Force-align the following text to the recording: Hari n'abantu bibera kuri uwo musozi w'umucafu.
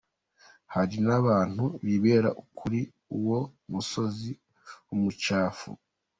Hari 0.73 0.97
n'abantu 1.05 1.63
bibera 1.85 2.29
kuri 2.57 2.79
uwo 3.17 3.39
musozi 3.71 4.31
w'umucafu. 4.87 5.69